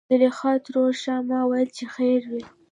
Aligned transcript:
زليخا 0.09 0.51
ترور 0.65 0.91
:ښا 1.01 1.15
ما 1.29 1.39
ويل 1.49 1.69
چې 1.77 1.85
خېرت 1.93 2.23
وي. 2.31 2.43